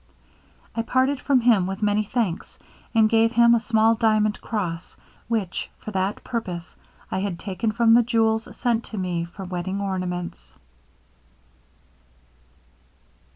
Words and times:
I 0.75 0.81
parted 0.81 1.21
from 1.21 1.41
him 1.41 1.67
with 1.67 1.83
many 1.83 2.03
thanks, 2.03 2.57
and 2.95 3.07
gave 3.07 3.33
him 3.33 3.53
a 3.53 3.59
small 3.59 3.93
diamond 3.93 4.41
cross, 4.41 4.97
which, 5.27 5.69
for 5.77 5.91
that 5.91 6.23
purpose, 6.23 6.75
I 7.11 7.19
had 7.19 7.37
taken 7.37 7.71
from 7.71 7.93
the 7.93 8.01
jewels 8.01 8.47
sent 8.57 8.83
to 8.85 8.97
me 8.97 9.25
for 9.25 9.43
wedding 9.45 9.79
ornaments.' 9.79 10.55